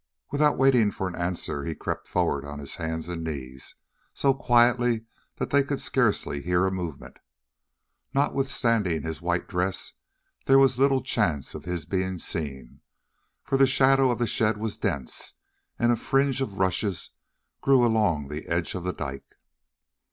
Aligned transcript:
Without 0.31 0.57
waiting 0.57 0.89
for 0.89 1.07
an 1.07 1.15
answer, 1.15 1.63
he 1.63 1.75
crept 1.75 2.07
forward 2.07 2.43
on 2.43 2.57
his 2.57 2.77
hands 2.77 3.07
and 3.07 3.23
knees 3.23 3.75
so 4.15 4.33
quietly 4.33 5.05
that 5.35 5.51
they 5.51 5.61
could 5.61 5.79
scarcely 5.79 6.41
hear 6.41 6.65
a 6.65 6.71
movement. 6.71 7.19
Notwithstanding 8.11 9.03
his 9.03 9.21
white 9.21 9.47
dress, 9.47 9.93
there 10.47 10.57
was 10.57 10.79
little 10.79 11.03
chance 11.03 11.53
of 11.53 11.65
his 11.65 11.85
being 11.85 12.17
seen, 12.17 12.81
for 13.43 13.57
the 13.57 13.67
shadow 13.67 14.09
of 14.09 14.17
the 14.17 14.25
shed 14.25 14.57
was 14.57 14.75
dense 14.75 15.35
and 15.77 15.91
a 15.91 15.95
fringe 15.95 16.41
of 16.41 16.57
rushes 16.57 17.11
grew 17.61 17.85
along 17.85 18.27
the 18.27 18.47
edge 18.47 18.73
of 18.73 18.83
the 18.83 18.93
dike. 18.93 19.35